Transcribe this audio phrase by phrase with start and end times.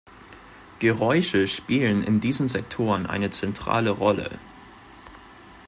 [0.79, 4.31] Geräusche spielen in diesen Sektoren eine zentrale Rolle.